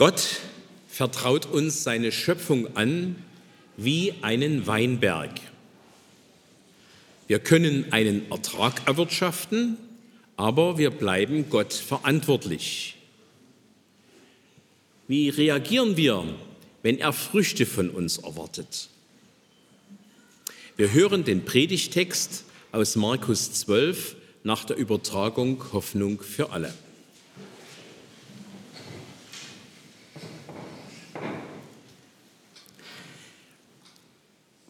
[0.00, 0.40] Gott
[0.88, 3.16] vertraut uns seine Schöpfung an
[3.76, 5.28] wie einen Weinberg.
[7.28, 9.76] Wir können einen Ertrag erwirtschaften,
[10.38, 12.96] aber wir bleiben Gott verantwortlich.
[15.06, 16.24] Wie reagieren wir,
[16.82, 18.88] wenn er Früchte von uns erwartet?
[20.78, 26.72] Wir hören den Predigtext aus Markus 12 nach der Übertragung Hoffnung für alle.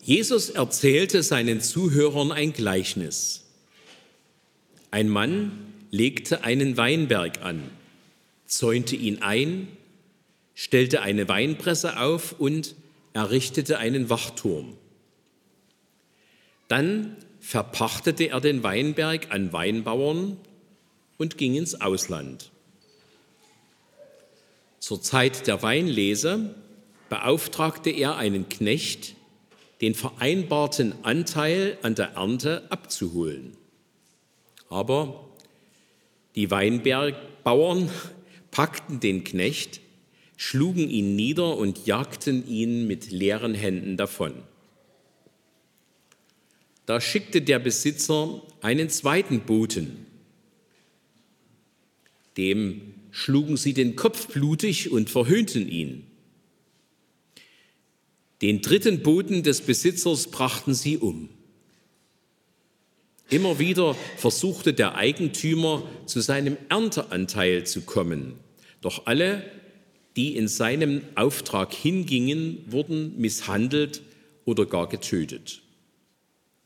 [0.03, 3.45] Jesus erzählte seinen Zuhörern ein Gleichnis.
[4.91, 5.53] Ein Mann
[5.91, 7.71] legte einen Weinberg an,
[8.47, 9.69] zäunte ihn ein,
[10.55, 12.75] stellte eine Weinpresse auf und
[13.13, 14.77] errichtete einen Wachturm.
[16.69, 20.37] Dann verpachtete er den Weinberg an Weinbauern
[21.19, 22.51] und ging ins Ausland.
[24.79, 26.55] Zur Zeit der Weinlese
[27.09, 29.15] beauftragte er einen Knecht,
[29.81, 33.57] den vereinbarten Anteil an der Ernte abzuholen.
[34.69, 35.29] Aber
[36.35, 37.91] die Weinbergbauern
[38.51, 39.81] packten den Knecht,
[40.37, 44.35] schlugen ihn nieder und jagten ihn mit leeren Händen davon.
[46.87, 50.07] Da schickte der Besitzer einen zweiten Boten.
[52.37, 56.10] Dem schlugen sie den Kopf blutig und verhöhnten ihn.
[58.43, 61.29] Den dritten Boten des Besitzers brachten sie um.
[63.29, 68.35] Immer wieder versuchte der Eigentümer zu seinem Ernteanteil zu kommen.
[68.81, 69.45] Doch alle,
[70.17, 74.03] die in seinem Auftrag hingingen, wurden misshandelt
[74.45, 75.63] oder gar getötet.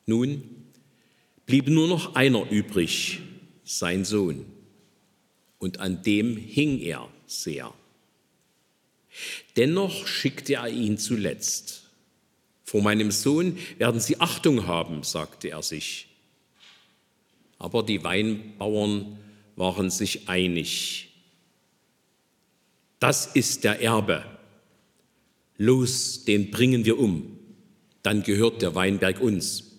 [0.07, 0.43] Nun
[1.45, 3.21] blieb nur noch einer übrig,
[3.65, 4.47] sein Sohn.
[5.59, 7.75] Und an dem hing er sehr.
[9.57, 11.91] Dennoch schickte er ihn zuletzt.
[12.65, 16.09] Vor meinem Sohn werden sie Achtung haben, sagte er sich.
[17.59, 19.19] Aber die Weinbauern
[19.57, 21.11] waren sich einig.
[22.99, 24.25] Das ist der Erbe.
[25.57, 27.39] Los, den bringen wir um.
[28.03, 29.73] Dann gehört der Weinberg uns.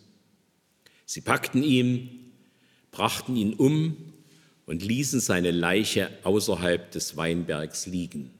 [1.06, 2.32] Sie packten ihn,
[2.92, 3.98] brachten ihn um
[4.66, 8.32] und ließen seine Leiche außerhalb des Weinbergs liegen.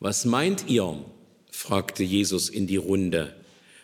[0.00, 1.04] Was meint ihr?
[1.50, 3.34] fragte Jesus in die Runde.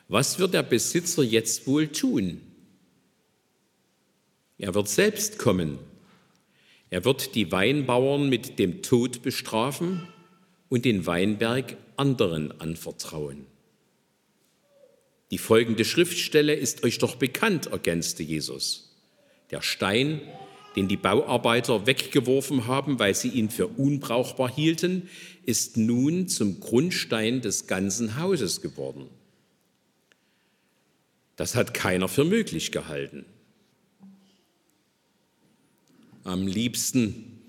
[0.08, 2.41] Was wird der Besitzer jetzt wohl tun?
[4.58, 5.78] Er wird selbst kommen.
[6.91, 10.06] Er wird die Weinbauern mit dem Tod bestrafen
[10.69, 13.46] und den Weinberg anderen anvertrauen.
[15.31, 18.94] Die folgende Schriftstelle ist euch doch bekannt, ergänzte Jesus.
[19.50, 20.20] Der Stein,
[20.77, 25.09] den die Bauarbeiter weggeworfen haben, weil sie ihn für unbrauchbar hielten,
[25.45, 29.07] ist nun zum Grundstein des ganzen Hauses geworden.
[31.37, 33.25] Das hat keiner für möglich gehalten.
[36.23, 37.41] Am liebsten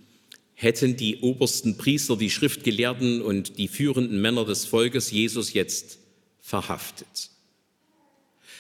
[0.54, 6.00] hätten die obersten Priester, die Schriftgelehrten und die führenden Männer des Volkes Jesus jetzt
[6.42, 7.30] verhaftet.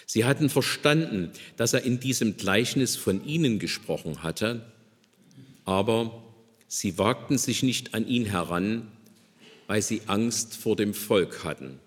[0.05, 4.71] Sie hatten verstanden, dass er in diesem Gleichnis von ihnen gesprochen hatte,
[5.66, 6.23] aber
[6.67, 8.91] sie wagten sich nicht an ihn heran,
[9.67, 11.79] weil sie Angst vor dem Volk hatten.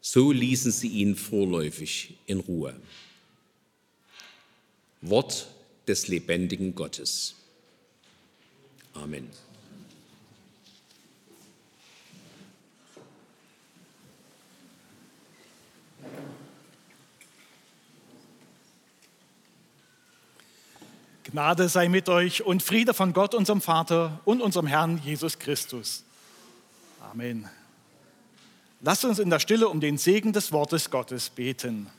[0.00, 2.78] So ließen sie ihn vorläufig in Ruhe.
[5.00, 5.48] Wort
[5.88, 7.34] des lebendigen Gottes.
[8.92, 9.28] Amen.
[21.34, 26.04] Gnade sei mit euch und Friede von Gott, unserem Vater und unserem Herrn Jesus Christus.
[27.10, 27.48] Amen.
[28.80, 31.90] Lasst uns in der Stille um den Segen des Wortes Gottes beten.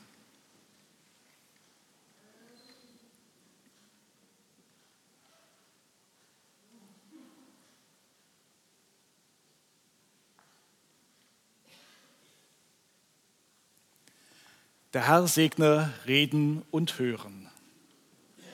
[14.94, 17.50] Der Herr segne Reden und Hören.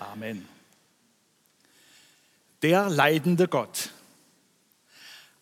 [0.01, 0.52] Amen
[2.63, 3.91] der leidende Gott.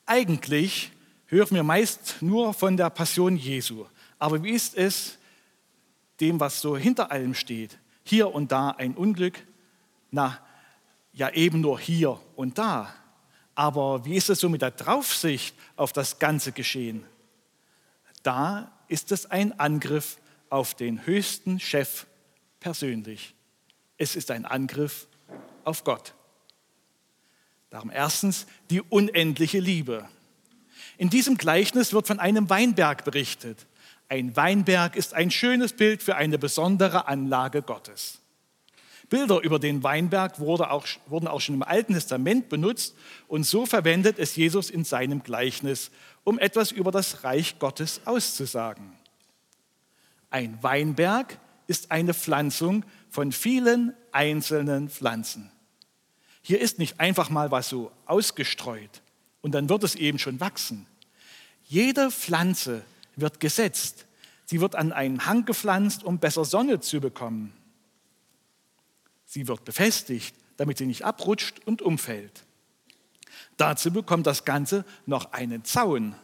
[0.06, 0.90] Eigentlich
[1.26, 3.87] hören wir meist nur von der Passion Jesu.
[4.19, 5.19] Aber wie ist es
[6.20, 7.78] dem, was so hinter allem steht?
[8.02, 9.38] Hier und da ein Unglück?
[10.11, 10.38] Na,
[11.12, 12.94] ja eben nur hier und da.
[13.55, 17.05] Aber wie ist es so mit der Draufsicht auf das ganze Geschehen?
[18.23, 20.19] Da ist es ein Angriff
[20.49, 22.06] auf den höchsten Chef
[22.58, 23.34] persönlich.
[23.99, 25.06] Es ist ein Angriff
[25.64, 26.14] auf Gott.
[27.70, 30.08] Darum erstens die unendliche Liebe.
[30.99, 33.67] In diesem Gleichnis wird von einem Weinberg berichtet.
[34.08, 38.19] Ein Weinberg ist ein schönes Bild für eine besondere Anlage Gottes.
[39.08, 42.94] Bilder über den Weinberg wurde auch, wurden auch schon im Alten Testament benutzt
[43.28, 45.90] und so verwendet es Jesus in seinem Gleichnis,
[46.23, 48.93] um etwas über das Reich Gottes auszusagen.
[50.31, 55.50] Ein Weinberg ist eine Pflanzung von vielen einzelnen Pflanzen.
[56.42, 59.02] Hier ist nicht einfach mal was so ausgestreut
[59.40, 60.87] und dann wird es eben schon wachsen.
[61.64, 62.82] Jede Pflanze
[63.16, 64.06] wird gesetzt.
[64.46, 67.52] Sie wird an einen Hang gepflanzt, um besser Sonne zu bekommen.
[69.26, 72.44] Sie wird befestigt, damit sie nicht abrutscht und umfällt.
[73.56, 76.16] Dazu bekommt das Ganze noch einen Zaun.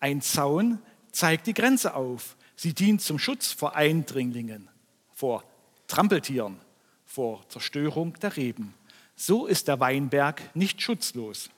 [0.00, 0.80] Ein Zaun
[1.12, 2.36] zeigt die Grenze auf.
[2.56, 4.68] Sie dient zum Schutz vor Eindringlingen,
[5.12, 5.44] vor
[5.86, 6.58] Trampeltieren,
[7.04, 8.74] vor Zerstörung der Reben.
[9.16, 11.50] So ist der Weinberg nicht schutzlos.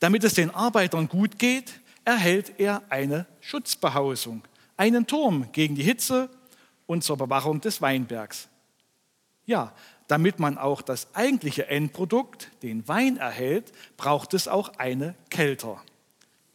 [0.00, 4.42] Damit es den Arbeitern gut geht, erhält er eine Schutzbehausung,
[4.76, 6.28] einen Turm gegen die Hitze
[6.86, 8.48] und zur Bewachung des Weinbergs.
[9.44, 9.72] Ja,
[10.08, 15.82] damit man auch das eigentliche Endprodukt, den Wein, erhält, braucht es auch eine Kelter.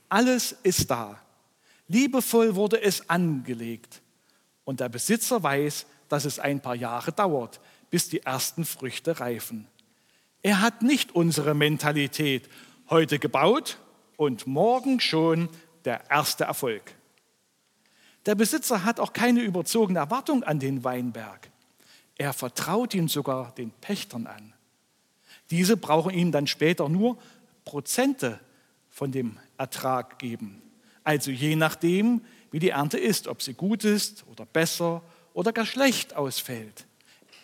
[0.09, 1.19] Alles ist da.
[1.87, 4.01] Liebevoll wurde es angelegt.
[4.63, 9.67] Und der Besitzer weiß, dass es ein paar Jahre dauert, bis die ersten Früchte reifen.
[10.41, 12.49] Er hat nicht unsere Mentalität
[12.89, 13.77] heute gebaut
[14.15, 15.49] und morgen schon
[15.85, 16.95] der erste Erfolg.
[18.25, 21.49] Der Besitzer hat auch keine überzogene Erwartung an den Weinberg.
[22.17, 24.53] Er vertraut ihn sogar den Pächtern an.
[25.49, 27.17] Diese brauchen ihm dann später nur
[27.63, 28.39] Prozente
[28.89, 30.61] von dem Ertrag geben.
[31.03, 35.03] Also je nachdem, wie die Ernte ist, ob sie gut ist oder besser
[35.33, 36.86] oder gar schlecht ausfällt.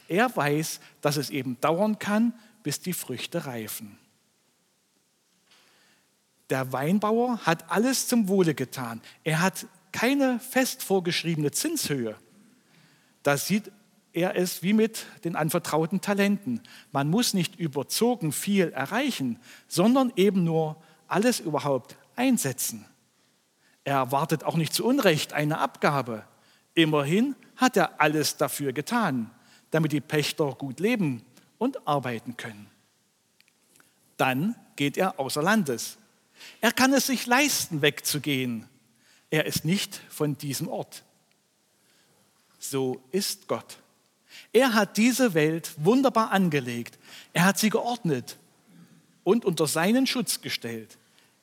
[0.07, 2.33] Er weiß, dass es eben dauern kann,
[2.63, 3.97] bis die Früchte reifen.
[6.49, 9.01] Der Weinbauer hat alles zum Wohle getan.
[9.23, 12.15] Er hat keine fest vorgeschriebene Zinshöhe.
[13.21, 13.71] Da sieht
[14.11, 16.61] er es wie mit den anvertrauten Talenten.
[16.91, 22.85] Man muss nicht überzogen viel erreichen, sondern eben nur alles überhaupt einsetzen.
[23.83, 26.23] Er erwartet auch nicht zu Unrecht eine Abgabe.
[26.75, 29.31] Immerhin hat er alles dafür getan
[29.73, 31.23] damit die Pächter gut leben
[31.57, 32.67] und arbeiten können.
[34.17, 35.97] Dann geht er außer Landes.
[36.61, 38.69] Er kann es sich leisten, wegzugehen.
[39.31, 41.03] Er ist nicht von diesem Ort.
[42.59, 43.79] So ist Gott.
[44.51, 46.99] Er hat diese Welt wunderbar angelegt.
[47.33, 48.37] Er hat sie geordnet
[49.23, 50.99] und unter seinen Schutz gestellt.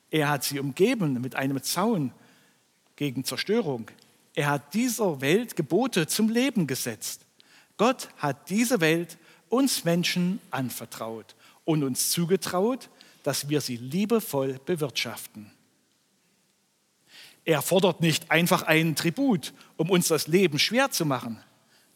[0.09, 2.13] Er hat sie umgeben mit einem Zaun
[2.95, 3.91] gegen Zerstörung.
[4.35, 7.25] Er hat dieser Welt Gebote zum Leben gesetzt.
[7.77, 9.17] Gott hat diese Welt
[9.49, 11.35] uns Menschen anvertraut
[11.65, 12.89] und uns zugetraut,
[13.23, 15.51] dass wir sie liebevoll bewirtschaften.
[17.43, 21.41] Er fordert nicht einfach einen Tribut, um uns das Leben schwer zu machen.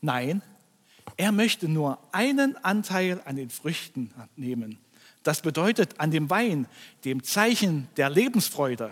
[0.01, 0.41] Nein,
[1.17, 4.79] er möchte nur einen Anteil an den Früchten nehmen.
[5.23, 6.67] Das bedeutet an dem Wein,
[7.03, 8.91] dem Zeichen der Lebensfreude.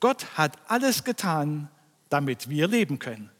[0.00, 1.68] Gott hat alles getan,
[2.08, 3.30] damit wir leben können.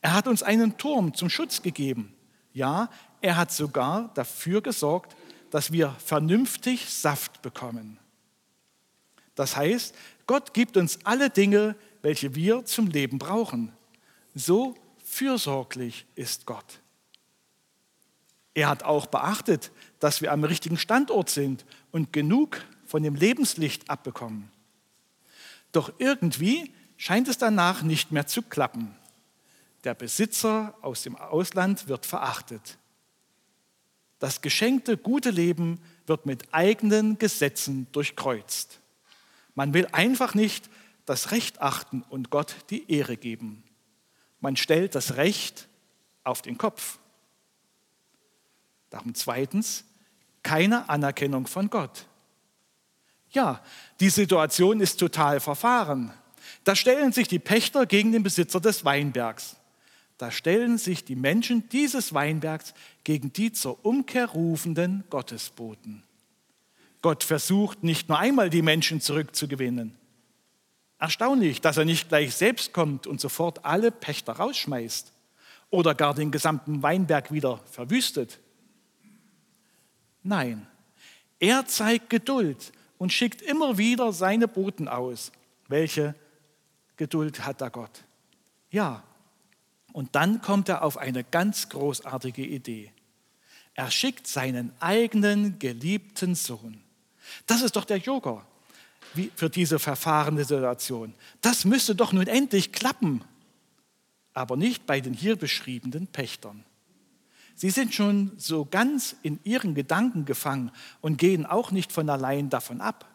[0.00, 2.14] Er hat uns einen Turm zum Schutz gegeben.
[2.52, 5.16] Ja, er hat sogar dafür gesorgt,
[5.50, 7.98] dass wir vernünftig Saft bekommen.
[9.34, 9.94] Das heißt,
[10.26, 13.72] Gott gibt uns alle Dinge, welche wir zum Leben brauchen.
[14.34, 14.74] So
[15.04, 16.80] fürsorglich ist Gott.
[18.54, 23.88] Er hat auch beachtet, dass wir am richtigen Standort sind und genug von dem Lebenslicht
[23.88, 24.50] abbekommen.
[25.72, 28.94] Doch irgendwie scheint es danach nicht mehr zu klappen.
[29.84, 32.78] Der Besitzer aus dem Ausland wird verachtet.
[34.18, 38.80] Das geschenkte gute Leben wird mit eigenen Gesetzen durchkreuzt.
[39.54, 40.68] Man will einfach nicht
[41.06, 43.64] das Recht achten und Gott die Ehre geben.
[44.40, 45.68] Man stellt das Recht
[46.22, 46.98] auf den Kopf.
[48.90, 49.84] Darum zweitens,
[50.42, 52.06] keine Anerkennung von Gott.
[53.30, 53.62] Ja,
[54.00, 56.12] die Situation ist total verfahren.
[56.64, 59.56] Da stellen sich die Pächter gegen den Besitzer des Weinbergs.
[60.20, 62.74] Da stellen sich die Menschen dieses Weinbergs
[63.04, 66.02] gegen die zur Umkehr rufenden Gottesboten.
[67.00, 69.96] Gott versucht nicht nur einmal die Menschen zurückzugewinnen.
[70.98, 75.10] Erstaunlich, dass er nicht gleich selbst kommt und sofort alle Pächter rausschmeißt
[75.70, 78.40] oder gar den gesamten Weinberg wieder verwüstet.
[80.22, 80.66] Nein,
[81.38, 85.32] er zeigt Geduld und schickt immer wieder seine Boten aus.
[85.66, 86.14] Welche
[86.98, 88.04] Geduld hat der Gott?
[88.70, 89.02] Ja,
[89.92, 92.92] und dann kommt er auf eine ganz großartige Idee.
[93.74, 96.82] Er schickt seinen eigenen geliebten Sohn.
[97.46, 98.46] Das ist doch der Joker
[99.34, 101.14] für diese verfahrene Situation.
[101.40, 103.24] Das müsste doch nun endlich klappen,
[104.34, 106.64] aber nicht bei den hier beschriebenen Pächtern.
[107.54, 110.70] Sie sind schon so ganz in ihren Gedanken gefangen
[111.00, 113.06] und gehen auch nicht von allein davon ab.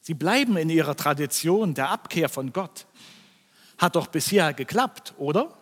[0.00, 2.86] Sie bleiben in ihrer Tradition der Abkehr von Gott.
[3.78, 5.56] Hat doch bisher geklappt, oder?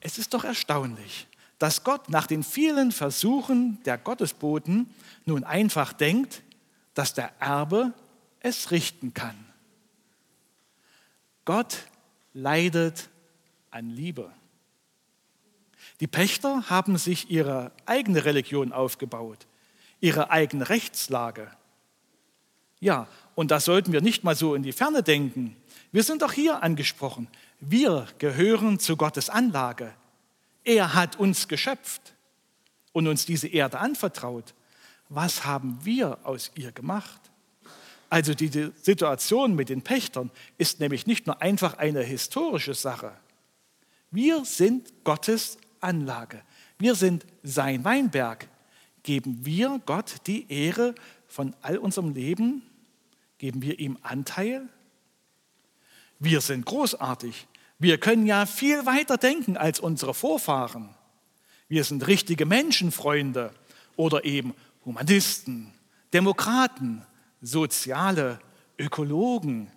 [0.00, 1.26] Es ist doch erstaunlich,
[1.58, 4.94] dass Gott nach den vielen Versuchen der Gottesboten
[5.24, 6.42] nun einfach denkt,
[6.94, 7.92] dass der Erbe
[8.40, 9.36] es richten kann.
[11.44, 11.84] Gott
[12.32, 13.08] leidet
[13.70, 14.32] an Liebe.
[16.00, 19.46] Die Pächter haben sich ihre eigene Religion aufgebaut,
[20.00, 21.50] ihre eigene Rechtslage.
[22.80, 25.56] Ja, und da sollten wir nicht mal so in die Ferne denken.
[25.92, 27.28] Wir sind auch hier angesprochen.
[27.60, 29.92] Wir gehören zu Gottes Anlage.
[30.64, 32.14] Er hat uns geschöpft
[32.92, 34.54] und uns diese Erde anvertraut.
[35.08, 37.20] Was haben wir aus ihr gemacht?
[38.10, 43.12] Also die Situation mit den Pächtern ist nämlich nicht nur einfach eine historische Sache.
[44.10, 46.42] Wir sind Gottes Anlage.
[46.78, 48.48] Wir sind sein Weinberg.
[49.02, 50.94] Geben wir Gott die Ehre
[51.36, 52.62] von all unserem Leben?
[53.36, 54.66] Geben wir ihm Anteil?
[56.18, 57.46] Wir sind großartig.
[57.78, 60.94] Wir können ja viel weiter denken als unsere Vorfahren.
[61.68, 63.52] Wir sind richtige Menschenfreunde
[63.96, 64.54] oder eben
[64.86, 65.74] Humanisten,
[66.14, 67.04] Demokraten,
[67.42, 68.38] Soziale,
[68.78, 69.70] Ökologen,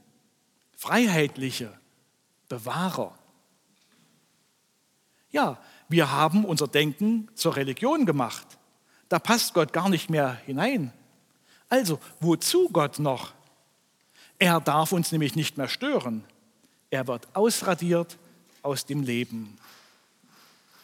[0.78, 1.78] Freiheitliche,
[2.48, 3.20] Bewahrer.
[5.30, 5.58] Ja,
[5.90, 8.48] wir haben unser Denken zur Religion gemacht.
[9.10, 10.94] Da passt Gott gar nicht mehr hinein.
[11.70, 13.34] Also, wozu Gott noch?
[14.40, 16.24] Er darf uns nämlich nicht mehr stören.
[16.90, 18.18] Er wird ausradiert
[18.64, 19.58] aus dem Leben.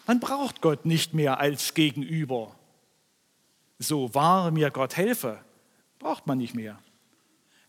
[0.05, 2.53] Man braucht Gott nicht mehr als Gegenüber.
[3.79, 5.39] So wahr mir Gott helfe,
[5.99, 6.77] braucht man nicht mehr.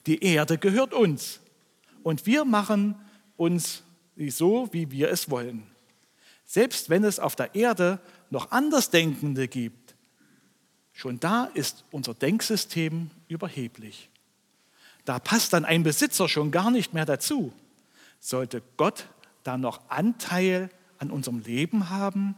[0.07, 1.41] Die Erde gehört uns
[2.03, 2.95] und wir machen
[3.37, 3.83] uns
[4.29, 5.67] so, wie wir es wollen.
[6.45, 7.99] Selbst wenn es auf der Erde
[8.31, 9.86] noch Andersdenkende gibt,
[10.97, 14.09] schon da ist unser Denksystem überheblich.
[15.05, 17.53] Da passt dann ein Besitzer schon gar nicht mehr dazu.
[18.19, 19.07] Sollte Gott
[19.45, 22.35] da noch Anteil an unserem Leben haben?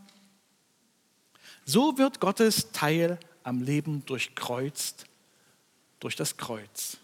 [1.65, 5.07] So wird Gottes Teil am Leben durchkreuzt
[6.01, 6.99] durch das Kreuz.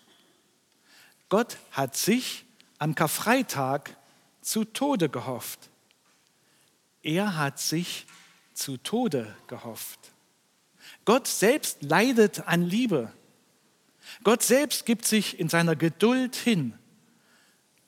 [1.28, 2.44] Gott hat sich
[2.78, 3.96] am Karfreitag
[4.42, 5.70] zu Tode gehofft.
[7.02, 8.06] Er hat sich
[8.54, 10.13] zu Tode gehofft.
[11.04, 13.12] Gott selbst leidet an Liebe.
[14.22, 16.74] Gott selbst gibt sich in seiner Geduld hin.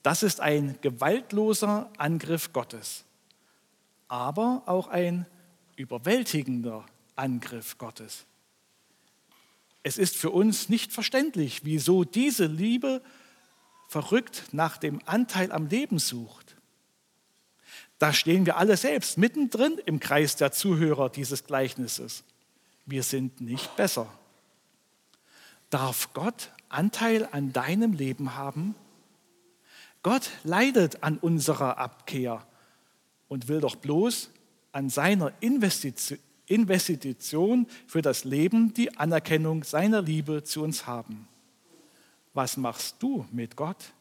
[0.03, 3.05] Das ist ein gewaltloser Angriff Gottes,
[4.09, 5.27] aber auch ein
[5.77, 8.25] überwältigender Angriff Gottes.
[9.83, 13.03] Es ist für uns nicht verständlich, wieso diese Liebe
[13.89, 16.57] verrückt nach dem Anteil am Leben sucht.
[17.99, 22.25] Da stehen wir alle selbst mittendrin im Kreis der Zuhörer dieses Gleichnisses.
[22.87, 24.09] Wir sind nicht besser.
[25.71, 28.77] Darf Gott Anteil an deinem Leben haben?
[30.03, 32.47] Gott leidet an unserer Abkehr
[33.29, 34.31] und will doch bloß
[34.71, 41.27] an seiner Investition, für das Leben die Anerkennung seiner Liebe zu uns haben.
[42.35, 43.93] Was machst du mit Gott?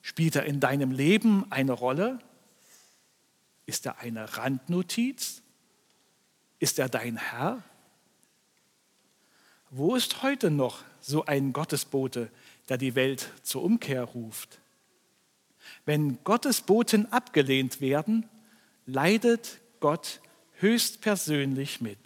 [0.00, 2.20] Spielt er in deinem Leben eine Rolle?
[3.66, 5.42] Ist er eine Randnotiz?
[6.58, 7.62] Ist er dein Herr?
[9.74, 12.30] Wo ist heute noch so ein Gottesbote,
[12.68, 14.60] der die Welt zur Umkehr ruft?
[15.86, 18.28] Wenn Gottesboten abgelehnt werden,
[18.84, 20.20] leidet Gott
[20.58, 21.96] höchstpersönlich mit.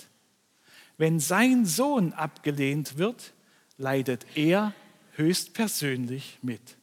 [0.97, 3.33] Wenn sein Sohn abgelehnt wird,
[3.79, 4.73] leidet er
[5.17, 6.77] höchstpersönlich mit.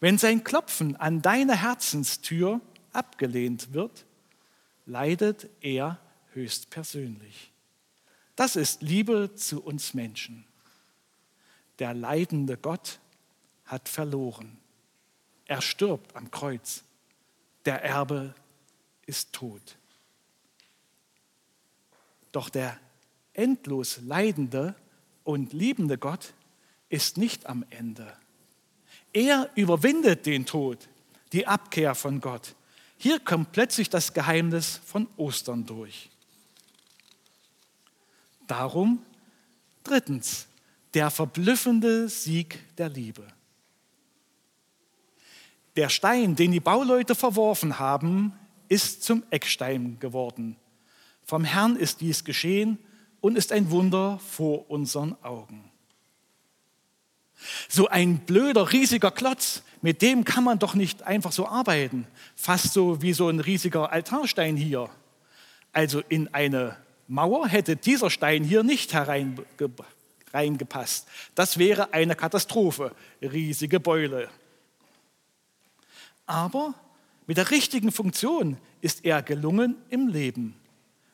[0.00, 2.60] Wenn sein Klopfen an deine Herzenstür
[2.92, 4.04] abgelehnt wird,
[4.84, 5.98] leidet er
[6.34, 7.53] höchstpersönlich.
[8.36, 10.44] Das ist Liebe zu uns Menschen.
[11.78, 13.00] Der leidende Gott
[13.64, 14.58] hat verloren.
[15.46, 16.84] Er stirbt am Kreuz.
[17.64, 18.34] Der Erbe
[19.06, 19.76] ist tot.
[22.32, 22.78] Doch der
[23.32, 24.74] endlos leidende
[25.22, 26.34] und liebende Gott
[26.88, 28.16] ist nicht am Ende.
[29.12, 30.88] Er überwindet den Tod,
[31.32, 32.54] die Abkehr von Gott.
[32.96, 36.10] Hier kommt plötzlich das Geheimnis von Ostern durch.
[38.46, 39.02] Darum
[39.82, 40.46] drittens
[40.94, 43.26] der verblüffende Sieg der Liebe.
[45.76, 48.32] Der Stein, den die Bauleute verworfen haben,
[48.68, 50.56] ist zum Eckstein geworden.
[51.24, 52.78] Vom Herrn ist dies geschehen
[53.20, 55.70] und ist ein Wunder vor unseren Augen.
[57.68, 62.06] So ein blöder, riesiger Klotz, mit dem kann man doch nicht einfach so arbeiten.
[62.36, 64.88] Fast so wie so ein riesiger Altarstein hier.
[65.72, 71.06] Also in eine Mauer hätte dieser Stein hier nicht hereingepasst.
[71.34, 74.30] Das wäre eine Katastrophe, riesige Beule.
[76.26, 76.74] Aber
[77.26, 80.56] mit der richtigen Funktion ist er gelungen im Leben.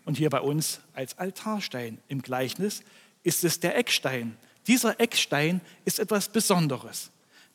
[0.05, 2.83] Und hier bei uns als Altarstein im Gleichnis
[3.23, 4.37] ist es der Eckstein.
[4.67, 7.11] Dieser Eckstein ist etwas Besonderes.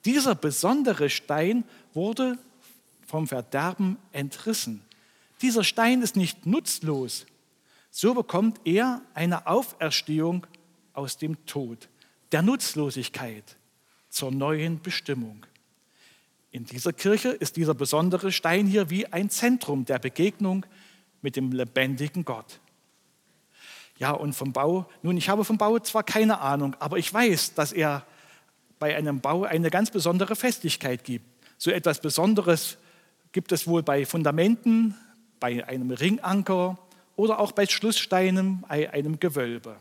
[0.05, 1.63] Dieser besondere Stein
[1.93, 2.37] wurde
[3.07, 4.81] vom Verderben entrissen.
[5.41, 7.25] Dieser Stein ist nicht nutzlos.
[7.97, 10.45] So bekommt er eine Auferstehung
[10.91, 11.87] aus dem Tod,
[12.33, 13.55] der Nutzlosigkeit
[14.09, 15.45] zur neuen Bestimmung.
[16.51, 20.65] In dieser Kirche ist dieser besondere Stein hier wie ein Zentrum der Begegnung
[21.21, 22.59] mit dem lebendigen Gott.
[23.97, 27.53] Ja, und vom Bau, nun, ich habe vom Bau zwar keine Ahnung, aber ich weiß,
[27.53, 28.05] dass er
[28.77, 31.25] bei einem Bau eine ganz besondere Festigkeit gibt.
[31.57, 32.77] So etwas Besonderes
[33.31, 34.95] gibt es wohl bei Fundamenten,
[35.39, 36.77] bei einem Ringanker
[37.15, 39.77] oder auch bei Schlusssteinen, bei einem Gewölbe.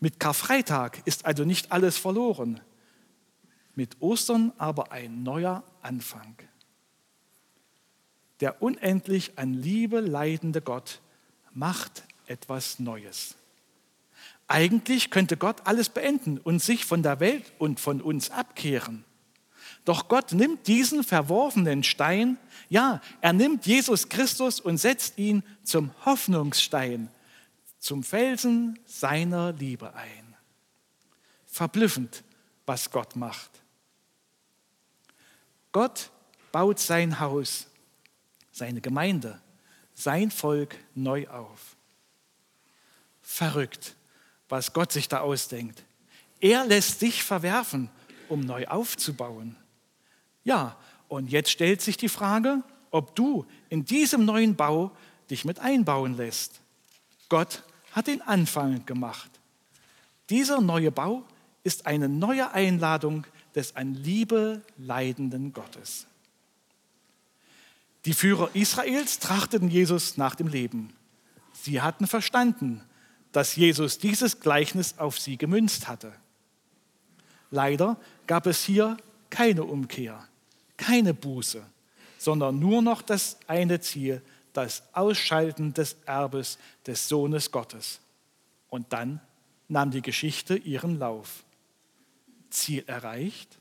[0.00, 2.60] Mit Karfreitag ist also nicht alles verloren,
[3.74, 6.36] mit Ostern aber ein neuer Anfang.
[8.40, 11.00] Der unendlich an Liebe leidende Gott
[11.52, 13.34] macht etwas Neues.
[14.48, 19.04] Eigentlich könnte Gott alles beenden und sich von der Welt und von uns abkehren.
[19.86, 22.38] Doch Gott nimmt diesen verworfenen Stein,
[22.68, 27.08] ja, er nimmt Jesus Christus und setzt ihn zum Hoffnungsstein,
[27.78, 30.34] zum Felsen seiner Liebe ein.
[31.46, 32.24] Verblüffend,
[32.66, 33.50] was Gott macht.
[35.70, 36.10] Gott
[36.50, 37.68] baut sein Haus,
[38.50, 39.40] seine Gemeinde,
[39.94, 41.76] sein Volk neu auf.
[43.22, 43.94] Verrückt,
[44.48, 45.84] was Gott sich da ausdenkt.
[46.40, 47.88] Er lässt sich verwerfen,
[48.28, 49.56] um neu aufzubauen.
[50.46, 50.76] Ja,
[51.08, 54.92] und jetzt stellt sich die Frage, ob du in diesem neuen Bau
[55.28, 56.60] dich mit einbauen lässt.
[57.28, 59.28] Gott hat den Anfang gemacht.
[60.30, 61.24] Dieser neue Bau
[61.64, 66.06] ist eine neue Einladung des an Liebe leidenden Gottes.
[68.04, 70.92] Die Führer Israels trachteten Jesus nach dem Leben.
[71.54, 72.84] Sie hatten verstanden,
[73.32, 76.12] dass Jesus dieses Gleichnis auf sie gemünzt hatte.
[77.50, 77.96] Leider
[78.28, 78.96] gab es hier
[79.28, 80.24] keine Umkehr
[80.76, 81.64] keine Buße,
[82.18, 88.00] sondern nur noch das eine Ziel, das Ausschalten des Erbes des Sohnes Gottes.
[88.68, 89.20] Und dann
[89.68, 91.44] nahm die Geschichte ihren Lauf.
[92.50, 93.58] Ziel erreicht?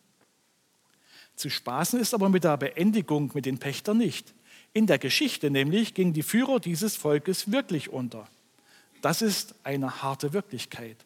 [1.36, 4.34] Zu spaßen ist aber mit der Beendigung mit den Pächtern nicht.
[4.74, 8.28] In der Geschichte nämlich gingen die Führer dieses Volkes wirklich unter.
[9.02, 10.98] Das ist eine harte Wirklichkeit.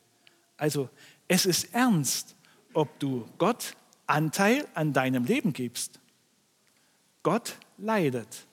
[0.57, 0.89] Also
[1.27, 2.35] es ist ernst,
[2.73, 3.75] ob du Gott
[4.09, 5.99] Anteil an deinem Leben gibst.
[7.23, 8.45] Gott leidet.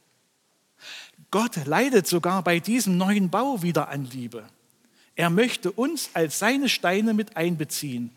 [1.30, 4.44] Gott leidet sogar bei diesem neuen Bau wieder an Liebe.
[5.14, 8.10] Er möchte uns als seine Steine mit einbeziehen.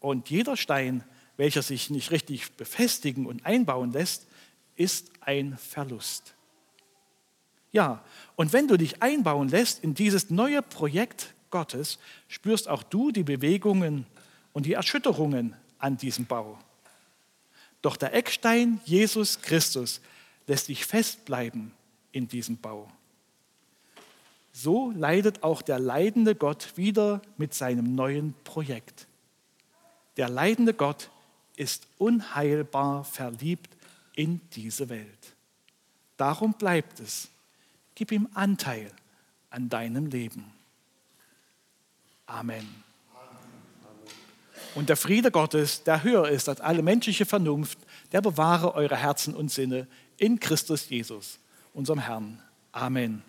[0.00, 1.02] Und jeder Stein,
[1.36, 4.26] welcher sich nicht richtig befestigen und einbauen lässt,
[4.76, 6.34] ist ein Verlust.
[7.72, 8.04] Ja,
[8.36, 13.24] und wenn du dich einbauen lässt in dieses neue Projekt Gottes, spürst auch du die
[13.24, 14.06] Bewegungen
[14.52, 16.58] und die Erschütterungen an diesem Bau.
[17.84, 20.00] Doch der Eckstein Jesus Christus
[20.46, 21.70] lässt dich festbleiben
[22.12, 22.90] in diesem Bau.
[24.54, 29.06] So leidet auch der leidende Gott wieder mit seinem neuen Projekt.
[30.16, 31.10] Der leidende Gott
[31.56, 33.76] ist unheilbar verliebt
[34.16, 35.36] in diese Welt.
[36.16, 37.28] Darum bleibt es.
[37.94, 38.90] Gib ihm Anteil
[39.50, 40.50] an deinem Leben.
[42.24, 42.82] Amen.
[44.74, 47.78] Und der Friede Gottes, der höher ist als alle menschliche Vernunft,
[48.12, 51.38] der bewahre eure Herzen und Sinne in Christus Jesus,
[51.72, 52.40] unserem Herrn.
[52.72, 53.22] Amen.